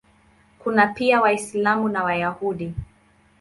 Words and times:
Kuna 0.59 0.87
pia 0.87 1.21
Waislamu 1.21 1.89
na 1.89 2.03
Wayahudi. 2.03 2.73